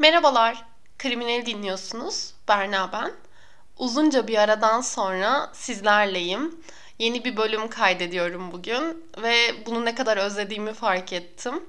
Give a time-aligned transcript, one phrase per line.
[0.00, 0.64] Merhabalar,
[0.98, 2.34] Kriminal dinliyorsunuz.
[2.48, 3.12] Berna ben.
[3.78, 6.60] Uzunca bir aradan sonra sizlerleyim.
[6.98, 11.64] Yeni bir bölüm kaydediyorum bugün ve bunu ne kadar özlediğimi fark ettim.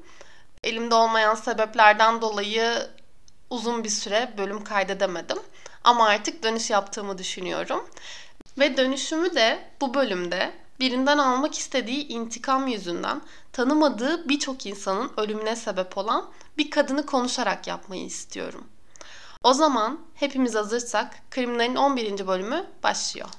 [0.64, 2.88] Elimde olmayan sebeplerden dolayı
[3.50, 5.40] uzun bir süre bölüm kaydedemedim.
[5.84, 7.90] Ama artık dönüş yaptığımı düşünüyorum.
[8.60, 13.22] Ve dönüşümü de bu bölümde birinden almak istediği intikam yüzünden
[13.52, 16.30] tanımadığı birçok insanın ölümüne sebep olan
[16.60, 18.68] bir kadını konuşarak yapmayı istiyorum.
[19.44, 22.28] O zaman hepimiz hazırsak Kriminal'in 11.
[22.28, 23.30] bölümü başlıyor.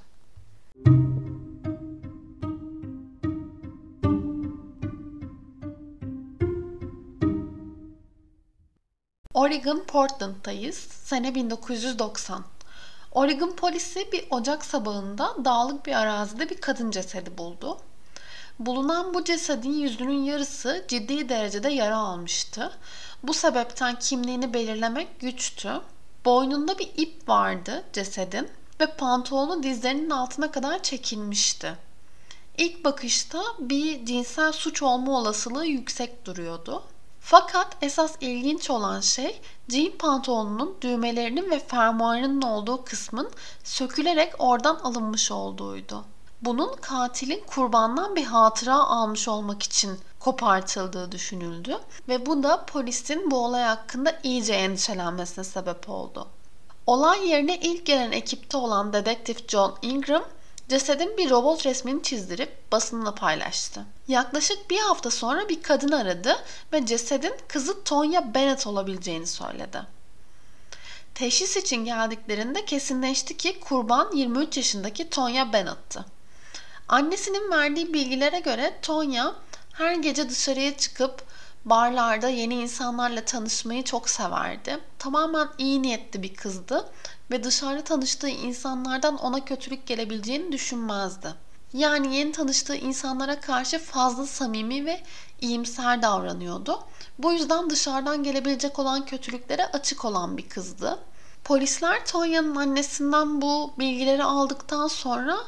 [9.34, 10.76] Oregon Portland'dayız.
[10.76, 12.44] Sene 1990.
[13.12, 17.78] Oregon polisi bir ocak sabahında dağlık bir arazide bir kadın cesedi buldu.
[18.60, 22.72] Bulunan bu cesedin yüzünün yarısı ciddi derecede yara almıştı.
[23.22, 25.80] Bu sebepten kimliğini belirlemek güçtü.
[26.24, 28.48] Boynunda bir ip vardı cesedin
[28.80, 31.76] ve pantolonu dizlerinin altına kadar çekilmişti.
[32.58, 36.82] İlk bakışta bir cinsel suç olma olasılığı yüksek duruyordu.
[37.20, 43.30] Fakat esas ilginç olan şey jean pantolonunun düğmelerinin ve fermuarının olduğu kısmın
[43.64, 46.04] sökülerek oradan alınmış olduğuydu.
[46.42, 53.44] Bunun katilin kurbandan bir hatıra almış olmak için kopartıldığı düşünüldü ve bu da polisin bu
[53.44, 56.28] olay hakkında iyice endişelenmesine sebep oldu.
[56.86, 60.24] Olay yerine ilk gelen ekipte olan dedektif John Ingram
[60.68, 63.84] cesedin bir robot resmini çizdirip basınla paylaştı.
[64.08, 66.36] Yaklaşık bir hafta sonra bir kadın aradı
[66.72, 69.82] ve cesedin kızı Tonya Bennett olabileceğini söyledi.
[71.14, 76.04] Teşhis için geldiklerinde kesinleşti ki kurban 23 yaşındaki Tonya Bennett'tı.
[76.90, 79.34] Annesinin verdiği bilgilere göre Tonya
[79.72, 81.22] her gece dışarıya çıkıp
[81.64, 84.78] barlarda yeni insanlarla tanışmayı çok severdi.
[84.98, 86.88] Tamamen iyi niyetli bir kızdı
[87.30, 91.34] ve dışarıda tanıştığı insanlardan ona kötülük gelebileceğini düşünmezdi.
[91.72, 95.02] Yani yeni tanıştığı insanlara karşı fazla samimi ve
[95.40, 96.80] iyimser davranıyordu.
[97.18, 100.98] Bu yüzden dışarıdan gelebilecek olan kötülüklere açık olan bir kızdı.
[101.44, 105.38] Polisler Tonya'nın annesinden bu bilgileri aldıktan sonra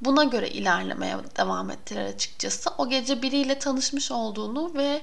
[0.00, 2.70] buna göre ilerlemeye devam ettiler açıkçası.
[2.78, 5.02] O gece biriyle tanışmış olduğunu ve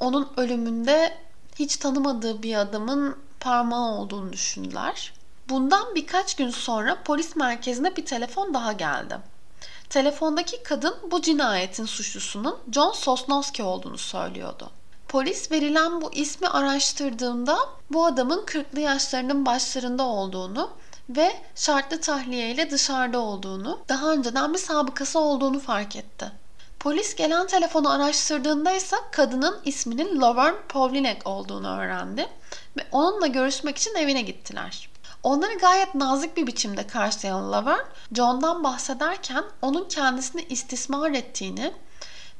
[0.00, 1.16] onun ölümünde
[1.58, 5.12] hiç tanımadığı bir adamın parmağı olduğunu düşündüler.
[5.48, 9.18] Bundan birkaç gün sonra polis merkezine bir telefon daha geldi.
[9.90, 14.70] Telefondaki kadın bu cinayetin suçlusunun John Sosnowski olduğunu söylüyordu.
[15.08, 17.58] Polis verilen bu ismi araştırdığında
[17.90, 20.70] bu adamın 40'lı yaşlarının başlarında olduğunu
[21.08, 26.32] ve şartlı tahliye ile dışarıda olduğunu, daha önceden bir sabıkası olduğunu fark etti.
[26.80, 32.28] Polis gelen telefonu araştırdığında ise kadının isminin Laverne Pavlinek olduğunu öğrendi
[32.76, 34.88] ve onunla görüşmek için evine gittiler.
[35.22, 37.82] Onları gayet nazik bir biçimde karşılayan Laverne,
[38.12, 41.72] John'dan bahsederken onun kendisini istismar ettiğini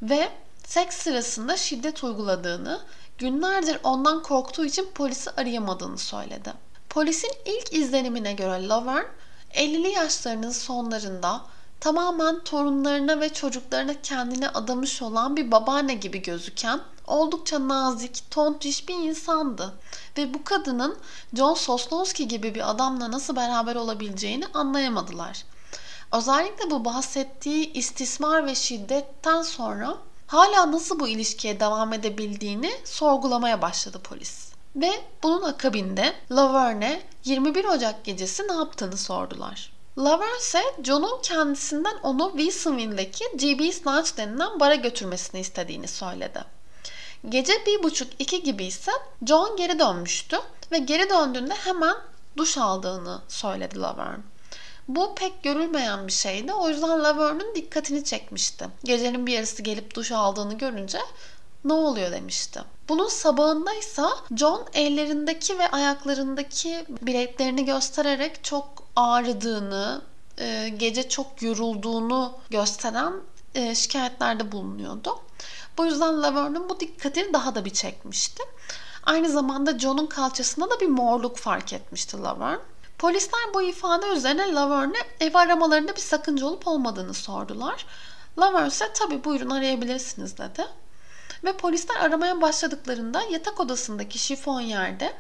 [0.03, 0.29] ve
[0.65, 2.81] seks sırasında şiddet uyguladığını,
[3.19, 6.53] günlerdir ondan korktuğu için polisi arayamadığını söyledi.
[6.99, 9.07] Polisin ilk izlenimine göre Laverne
[9.55, 11.41] 50'li yaşlarının sonlarında
[11.81, 18.95] tamamen torunlarına ve çocuklarına kendini adamış olan bir babaanne gibi gözüken oldukça nazik, tontiş bir
[18.95, 19.75] insandı.
[20.17, 20.99] Ve bu kadının
[21.35, 25.45] John Sosnowski gibi bir adamla nasıl beraber olabileceğini anlayamadılar.
[26.13, 34.01] Özellikle bu bahsettiği istismar ve şiddetten sonra hala nasıl bu ilişkiye devam edebildiğini sorgulamaya başladı
[34.05, 34.48] polis.
[34.81, 34.91] Ve
[35.23, 39.73] bunun akabinde Laverne 21 Ocak gecesi ne yaptığını sordular.
[39.99, 46.45] Laverne ise John'un kendisinden onu Wilsonville'deki GB Snatch denilen bara götürmesini istediğini söyledi.
[47.29, 48.93] Gece bir buçuk iki gibi ise
[49.27, 50.37] John geri dönmüştü
[50.73, 51.97] ve geri döndüğünde hemen
[52.37, 54.23] duş aldığını söyledi Laverne.
[54.89, 56.53] Bu pek görülmeyen bir şeydi.
[56.53, 58.69] O yüzden Laverne'ın dikkatini çekmişti.
[58.85, 60.99] Gecenin bir yarısı gelip duş aldığını görünce
[61.65, 62.61] ne oluyor demişti.
[62.89, 64.03] Bunun sabahında ise
[64.37, 70.03] John ellerindeki ve ayaklarındaki biletlerini göstererek çok ağrıdığını,
[70.39, 73.13] e, gece çok yorulduğunu gösteren
[73.55, 75.21] e, şikayetlerde bulunuyordu.
[75.79, 78.43] Bu yüzden Laverne'ın bu dikkatini daha da bir çekmişti.
[79.03, 82.59] Aynı zamanda John'un kalçasında da bir morluk fark etmişti Laverne.
[82.99, 87.87] Polisler bu ifade üzerine Laverne'e ev aramalarında bir sakınca olup olmadığını sordular.
[88.39, 90.67] Laverne ise tabii buyurun arayabilirsiniz dedi.
[91.45, 95.17] Ve polisler aramaya başladıklarında yatak odasındaki şifon yerde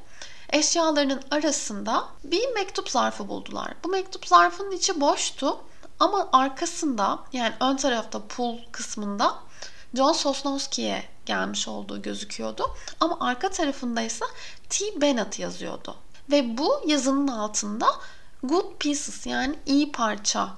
[0.51, 3.75] eşyalarının arasında bir mektup zarfı buldular.
[3.85, 5.59] Bu mektup zarfının içi boştu
[6.01, 9.35] ama arkasında yani ön tarafta pul kısmında
[9.95, 12.65] John Sosnowski'ye gelmiş olduğu gözüküyordu.
[13.01, 14.25] Ama arka tarafında ise
[14.69, 15.01] T.
[15.01, 15.97] Bennett yazıyordu.
[16.31, 17.87] Ve bu yazının altında
[18.43, 20.51] Good Pieces yani iyi parça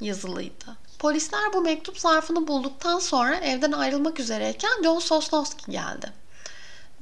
[0.00, 0.76] yazılıydı.
[1.04, 6.12] Polisler bu mektup zarfını bulduktan sonra evden ayrılmak üzereyken John Sosnowski geldi.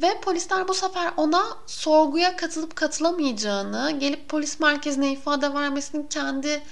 [0.02, 6.62] Ve polisler bu sefer ona sorguya katılıp katılamayacağını, gelip polis merkezine ifade vermesinin kendi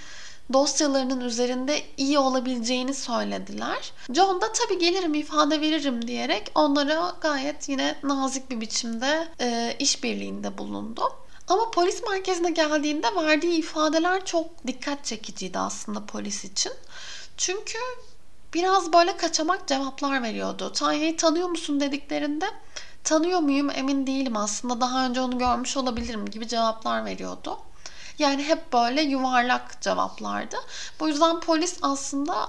[0.53, 3.93] dosyalarının üzerinde iyi olabileceğini söylediler.
[4.15, 10.59] John da tabii gelirim ifade veririm diyerek onlara gayet yine nazik bir biçimde e, işbirliğinde
[10.59, 11.03] bulundu.
[11.50, 16.73] Ama polis merkezine geldiğinde verdiği ifadeler çok dikkat çekiciydi aslında polis için.
[17.40, 17.78] Çünkü
[18.54, 20.72] biraz böyle kaçamak cevaplar veriyordu.
[20.72, 22.46] Tanya'yı tanıyor musun dediklerinde
[23.04, 27.58] tanıyor muyum emin değilim aslında daha önce onu görmüş olabilirim gibi cevaplar veriyordu.
[28.19, 30.56] Yani hep böyle yuvarlak cevaplardı.
[31.00, 32.48] Bu yüzden polis aslında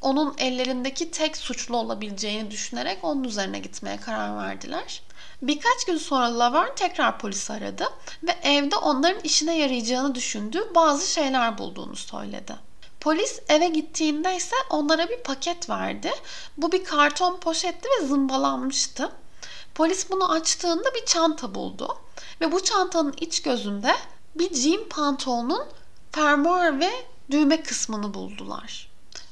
[0.00, 5.02] onun ellerindeki tek suçlu olabileceğini düşünerek onun üzerine gitmeye karar verdiler.
[5.42, 7.84] Birkaç gün sonra Laverne tekrar polisi aradı
[8.22, 12.71] ve evde onların işine yarayacağını düşündüğü bazı şeyler bulduğunu söyledi.
[13.02, 16.12] Polis eve gittiğinde ise onlara bir paket verdi.
[16.56, 19.12] Bu bir karton poşetti ve zımbalanmıştı.
[19.74, 21.96] Polis bunu açtığında bir çanta buldu
[22.40, 23.94] ve bu çantanın iç gözünde
[24.34, 25.64] bir jean pantolonun
[26.12, 26.90] fermuar ve
[27.30, 28.90] düğme kısmını buldular.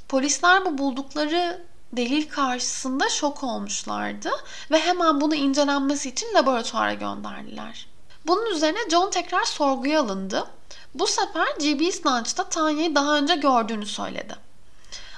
[0.08, 4.30] Polisler bu buldukları delil karşısında şok olmuşlardı
[4.70, 7.89] ve hemen bunu incelenmesi için laboratuvara gönderdiler.
[8.30, 10.46] Bunun üzerine John tekrar sorguya alındı.
[10.94, 14.36] Bu sefer GB Snatch'ta Tanya'yı daha önce gördüğünü söyledi.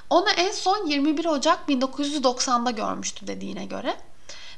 [0.09, 3.97] Onu en son 21 Ocak 1990'da görmüştü dediğine göre.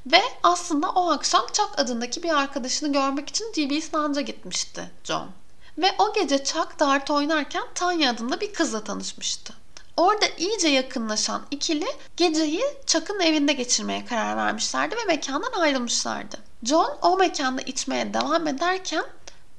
[0.06, 5.30] Ve aslında o akşam Chuck adındaki bir arkadaşını görmek için GB Snatch'a gitmişti John.
[5.78, 9.54] Ve o gece Chuck dart oynarken Tanya adında bir kızla tanışmıştı.
[9.98, 11.88] Orada iyice yakınlaşan ikili
[12.18, 16.45] geceyi Chuck'ın evinde geçirmeye karar vermişlerdi ve mekandan ayrılmışlardı.
[16.64, 19.04] John o mekanda içmeye devam ederken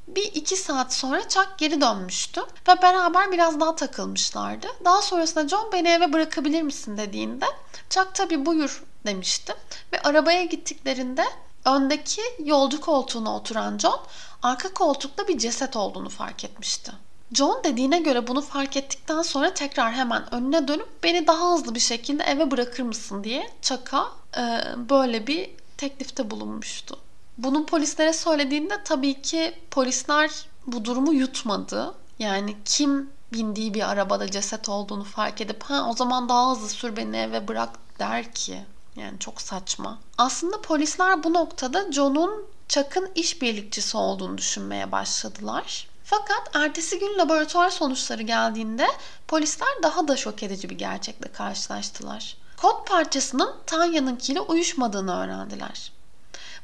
[0.08, 4.66] bir iki saat sonra Chuck geri dönmüştü ve beraber biraz daha takılmışlardı.
[4.84, 7.46] Daha sonrasında John beni eve bırakabilir misin dediğinde
[7.90, 9.54] Chuck tabii buyur demişti.
[9.92, 11.24] Ve arabaya gittiklerinde
[11.64, 14.00] öndeki yolcu koltuğuna oturan John
[14.42, 16.92] arka koltukta bir ceset olduğunu fark etmişti.
[17.32, 21.80] John dediğine göre bunu fark ettikten sonra tekrar hemen önüne dönüp beni daha hızlı bir
[21.80, 26.98] şekilde eve bırakır mısın diye Chuck'a e, böyle bir teklifte bulunmuştu.
[27.38, 30.30] Bunu polislere söylediğinde tabii ki polisler
[30.66, 31.94] bu durumu yutmadı.
[32.18, 36.96] Yani kim bindiği bir arabada ceset olduğunu fark edip ha o zaman daha hızlı sür
[36.96, 38.64] beni eve bırak der ki.
[38.96, 39.98] Yani çok saçma.
[40.18, 45.88] Aslında polisler bu noktada John'un Chuck'ın işbirlikçisi olduğunu düşünmeye başladılar.
[46.04, 48.86] Fakat ertesi gün laboratuvar sonuçları geldiğinde
[49.28, 52.36] polisler daha da şok edici bir gerçekle karşılaştılar.
[52.56, 55.92] Kod parçasının Tanya'nınkiyle uyuşmadığını öğrendiler.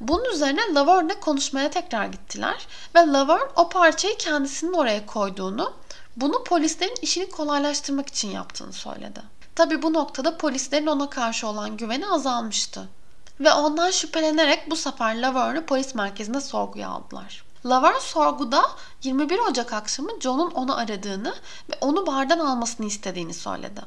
[0.00, 5.72] Bunun üzerine Laverne'le konuşmaya tekrar gittiler ve Laverne o parçayı kendisinin oraya koyduğunu,
[6.16, 9.22] bunu polislerin işini kolaylaştırmak için yaptığını söyledi.
[9.54, 12.88] Tabi bu noktada polislerin ona karşı olan güveni azalmıştı.
[13.40, 17.44] Ve ondan şüphelenerek bu sefer Laverne'ı polis merkezinde sorguya aldılar.
[17.66, 18.62] Laverne sorguda
[19.02, 21.34] 21 Ocak akşamı John'un onu aradığını
[21.70, 23.80] ve onu bardan almasını istediğini söyledi.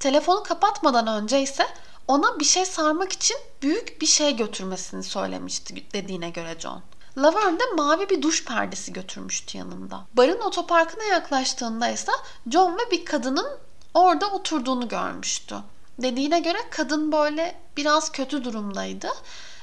[0.00, 1.66] Telefonu kapatmadan önce ise
[2.08, 6.82] ona bir şey sarmak için büyük bir şey götürmesini söylemişti dediğine göre John.
[7.18, 10.00] Laverne de mavi bir duş perdesi götürmüştü yanında.
[10.14, 12.12] Barın otoparkına yaklaştığında ise
[12.50, 13.48] John ve bir kadının
[13.94, 15.56] orada oturduğunu görmüştü.
[15.98, 19.08] Dediğine göre kadın böyle biraz kötü durumdaydı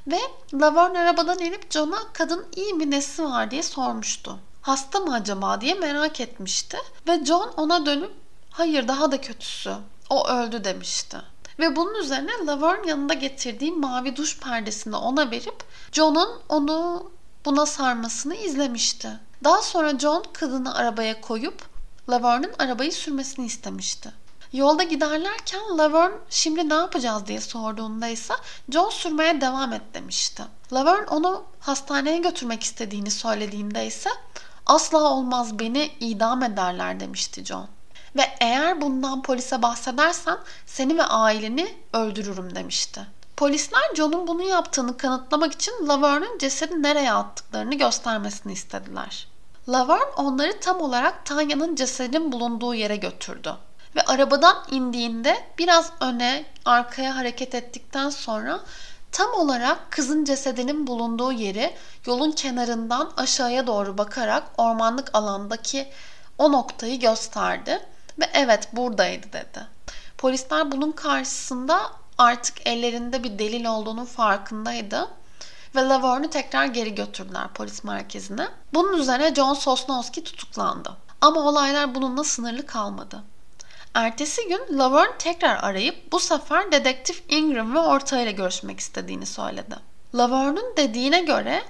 [0.07, 0.19] ve
[0.53, 4.39] Laverne arabadan inip John'a kadın iyi mi nesi var diye sormuştu.
[4.61, 6.77] Hasta mı acaba diye merak etmişti
[7.07, 8.11] ve John ona dönüp
[8.49, 9.75] hayır daha da kötüsü
[10.09, 11.17] o öldü demişti.
[11.59, 17.09] Ve bunun üzerine Laverne yanında getirdiği mavi duş perdesini ona verip John'un onu
[17.45, 19.09] buna sarmasını izlemişti.
[19.43, 21.61] Daha sonra John kadını arabaya koyup
[22.09, 24.11] Laverne'ın arabayı sürmesini istemişti.
[24.53, 28.33] Yolda giderlerken Laverne şimdi ne yapacağız diye sorduğunda ise
[28.69, 30.43] John sürmeye devam et demişti.
[30.73, 34.09] Laverne onu hastaneye götürmek istediğini söylediğinde ise
[34.65, 37.67] asla olmaz beni idam ederler demişti John.
[38.15, 43.01] Ve eğer bundan polise bahsedersen seni ve aileni öldürürüm demişti.
[43.37, 49.27] Polisler John'un bunu yaptığını kanıtlamak için Laverne'ın cesedi nereye attıklarını göstermesini istediler.
[49.69, 53.53] Laverne onları tam olarak Tanya'nın cesedinin bulunduğu yere götürdü.
[53.95, 58.59] Ve arabadan indiğinde biraz öne, arkaya hareket ettikten sonra
[59.11, 61.73] tam olarak kızın cesedinin bulunduğu yeri
[62.05, 65.87] yolun kenarından aşağıya doğru bakarak ormanlık alandaki
[66.37, 67.79] o noktayı gösterdi
[68.19, 69.67] ve evet buradaydı dedi.
[70.17, 75.09] Polisler bunun karşısında artık ellerinde bir delil olduğunun farkındaydı
[75.75, 78.47] ve Laverne'ü tekrar geri götürdüler polis merkezine.
[78.73, 80.97] Bunun üzerine John Sosnowski tutuklandı.
[81.21, 83.23] Ama olaylar bununla sınırlı kalmadı.
[83.93, 89.75] Ertesi gün Laverne tekrar arayıp bu sefer dedektif Ingram ve ortağıyla görüşmek istediğini söyledi.
[90.15, 91.63] Laverne'ün dediğine göre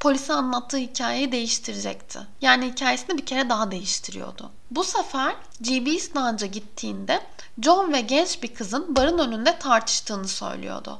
[0.00, 2.20] polise anlattığı hikayeyi değiştirecekti.
[2.40, 4.50] Yani hikayesini bir kere daha değiştiriyordu.
[4.70, 7.20] Bu sefer GB İslanca gittiğinde
[7.62, 10.98] John ve genç bir kızın barın önünde tartıştığını söylüyordu.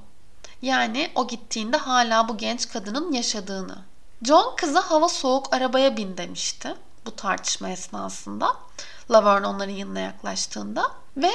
[0.63, 3.79] Yani o gittiğinde hala bu genç kadının yaşadığını.
[4.23, 6.75] John kıza hava soğuk arabaya bin demişti
[7.07, 8.57] bu tartışma esnasında.
[9.11, 11.31] Laverne onların yanına yaklaştığında ve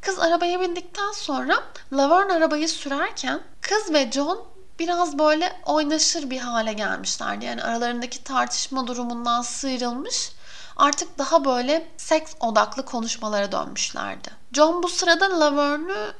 [0.00, 4.44] kız arabaya bindikten sonra Laverne arabayı sürerken kız ve John
[4.78, 7.44] biraz böyle oynaşır bir hale gelmişlerdi.
[7.44, 10.32] Yani aralarındaki tartışma durumundan sıyrılmış
[10.76, 14.30] artık daha böyle seks odaklı konuşmalara dönmüşlerdi.
[14.52, 16.12] John bu sırada Laverne'ü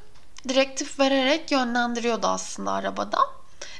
[0.49, 3.19] direktif vererek yönlendiriyordu aslında arabada.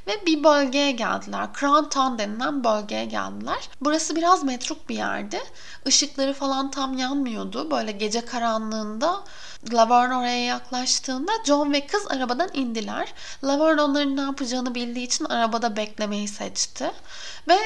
[0.06, 1.48] Ve bir bölgeye geldiler.
[1.60, 3.68] Crown Town denilen bölgeye geldiler.
[3.80, 5.40] Burası biraz metruk bir yerdi.
[5.86, 7.70] Işıkları falan tam yanmıyordu.
[7.70, 9.24] Böyle gece karanlığında
[9.72, 13.14] Laverne oraya yaklaştığında John ve kız arabadan indiler.
[13.44, 16.92] Laverne onların ne yapacağını bildiği için arabada beklemeyi seçti.
[17.48, 17.58] Ve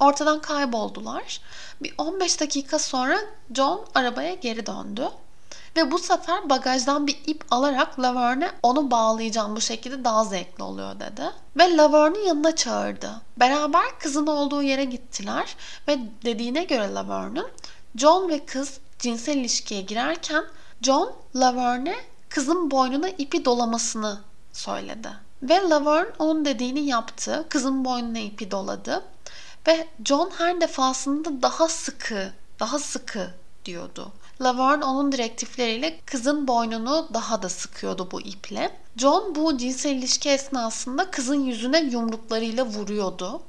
[0.00, 1.40] ortadan kayboldular.
[1.82, 3.18] Bir 15 dakika sonra
[3.54, 5.08] John arabaya geri döndü.
[5.76, 11.00] Ve bu sefer bagajdan bir ip alarak Laverne onu bağlayacağım bu şekilde daha zevkli oluyor
[11.00, 11.22] dedi.
[11.56, 13.10] Ve Laverne'i yanına çağırdı.
[13.36, 15.56] Beraber kızın olduğu yere gittiler
[15.88, 17.48] ve dediğine göre Laverne'ın
[17.96, 20.44] John ve kız cinsel ilişkiye girerken
[20.82, 21.96] John Laverne
[22.28, 24.20] kızın boynuna ipi dolamasını
[24.52, 25.08] söyledi.
[25.42, 27.46] Ve Laverne onun dediğini yaptı.
[27.48, 29.02] Kızın boynuna ipi doladı.
[29.66, 33.30] Ve John her defasında daha sıkı, daha sıkı
[33.64, 34.12] diyordu.
[34.40, 38.80] Laverne onun direktifleriyle kızın boynunu daha da sıkıyordu bu iple.
[38.96, 43.42] John bu cinsel ilişki esnasında kızın yüzüne yumruklarıyla vuruyordu.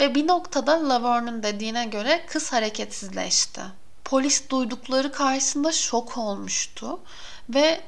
[0.00, 3.60] Ve bir noktada Laverne'ın dediğine göre kız hareketsizleşti.
[4.04, 7.00] Polis duydukları karşısında şok olmuştu
[7.48, 7.80] ve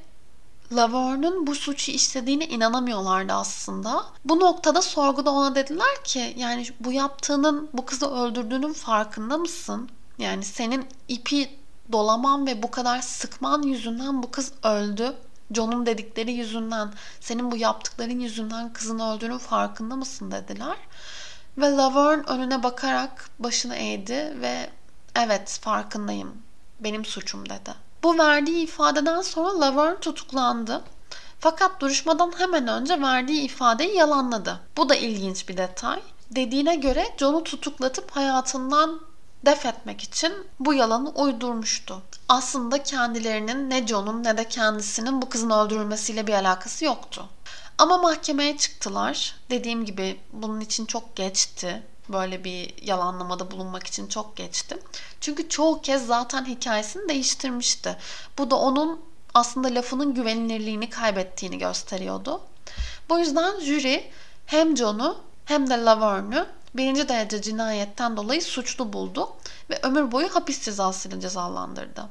[0.72, 4.04] Laverne'ın bu suçu işlediğine inanamıyorlardı aslında.
[4.24, 9.88] Bu noktada sorguda ona dediler ki yani bu yaptığının bu kızı öldürdüğünün farkında mısın?
[10.18, 11.50] Yani senin ipi
[11.92, 15.16] dolaman ve bu kadar sıkman yüzünden bu kız öldü.
[15.52, 20.76] John'un dedikleri yüzünden, senin bu yaptıkların yüzünden kızın öldüğünün farkında mısın dediler.
[21.58, 24.70] Ve Laverne önüne bakarak başını eğdi ve
[25.16, 26.42] evet farkındayım,
[26.80, 27.74] benim suçum dedi.
[28.02, 30.82] Bu verdiği ifadeden sonra Laverne tutuklandı.
[31.38, 34.60] Fakat duruşmadan hemen önce verdiği ifadeyi yalanladı.
[34.76, 36.00] Bu da ilginç bir detay.
[36.30, 39.00] Dediğine göre John'u tutuklatıp hayatından
[39.46, 42.02] def etmek için bu yalanı uydurmuştu.
[42.28, 47.28] Aslında kendilerinin ne John'un ne de kendisinin bu kızın öldürülmesiyle bir alakası yoktu.
[47.78, 49.36] Ama mahkemeye çıktılar.
[49.50, 51.82] Dediğim gibi bunun için çok geçti.
[52.08, 54.78] Böyle bir yalanlamada bulunmak için çok geçti.
[55.20, 57.96] Çünkü çoğu kez zaten hikayesini değiştirmişti.
[58.38, 59.00] Bu da onun
[59.34, 62.40] aslında lafının güvenilirliğini kaybettiğini gösteriyordu.
[63.08, 64.10] Bu yüzden jüri
[64.46, 69.32] hem John'u hem de Laverne'ü birinci derece cinayetten dolayı suçlu buldu
[69.70, 72.08] ve ömür boyu hapis cezasıyla cezalandırdı.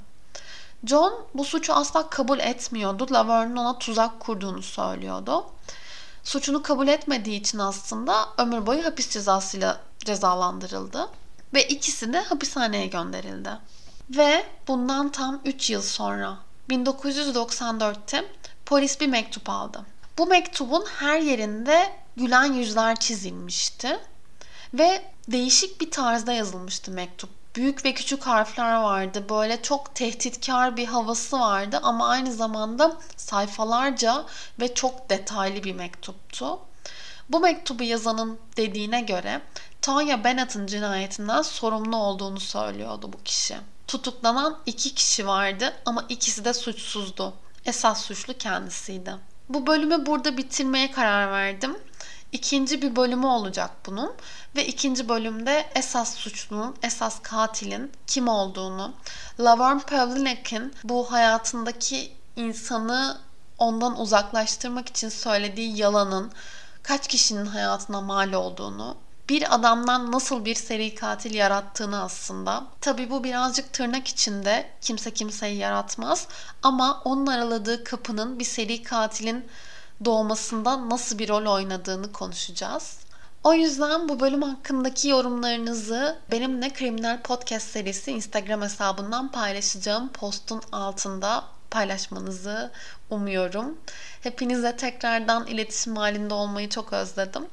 [0.85, 3.07] John bu suçu asla kabul etmiyordu.
[3.11, 5.45] Laverne'ın ona tuzak kurduğunu söylüyordu.
[6.23, 11.09] Suçunu kabul etmediği için aslında ömür boyu hapis cezasıyla cezalandırıldı.
[11.53, 13.49] Ve ikisi de hapishaneye gönderildi.
[14.09, 16.37] Ve bundan tam 3 yıl sonra
[16.69, 18.25] 1994'te
[18.65, 19.85] polis bir mektup aldı.
[20.17, 23.99] Bu mektubun her yerinde gülen yüzler çizilmişti
[24.73, 27.29] ve değişik bir tarzda yazılmıştı mektup.
[27.55, 29.25] Büyük ve küçük harfler vardı.
[29.29, 34.25] Böyle çok tehditkar bir havası vardı ama aynı zamanda sayfalarca
[34.59, 36.59] ve çok detaylı bir mektuptu.
[37.29, 39.41] Bu mektubu yazanın dediğine göre
[39.81, 43.57] Tanya Bennett'ın cinayetinden sorumlu olduğunu söylüyordu bu kişi.
[43.87, 47.33] Tutuklanan iki kişi vardı ama ikisi de suçsuzdu.
[47.65, 49.13] Esas suçlu kendisiydi.
[49.49, 51.77] Bu bölümü burada bitirmeye karar verdim.
[52.33, 54.13] İkinci bir bölümü olacak bunun
[54.55, 58.93] ve ikinci bölümde esas suçlunun, esas katilin kim olduğunu,
[59.39, 63.17] Laverne Pavlinek'in bu hayatındaki insanı
[63.57, 66.31] ondan uzaklaştırmak için söylediği yalanın
[66.83, 68.97] kaç kişinin hayatına mal olduğunu,
[69.29, 72.63] bir adamdan nasıl bir seri katil yarattığını aslında.
[72.81, 76.27] Tabii bu birazcık tırnak içinde kimse kimseyi yaratmaz
[76.63, 79.45] ama onun araladığı kapının bir seri katilin
[80.05, 82.97] doğmasında nasıl bir rol oynadığını konuşacağız.
[83.43, 91.43] O yüzden bu bölüm hakkındaki yorumlarınızı benimle Kriminal Podcast serisi Instagram hesabından paylaşacağım postun altında
[91.71, 92.71] paylaşmanızı
[93.09, 93.77] umuyorum.
[94.21, 97.45] Hepinize tekrardan iletişim halinde olmayı çok özledim.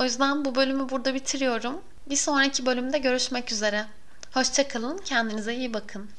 [0.00, 1.80] O yüzden bu bölümü burada bitiriyorum.
[2.06, 3.86] Bir sonraki bölümde görüşmek üzere.
[4.34, 6.10] Hoşçakalın, kendinize iyi bakın.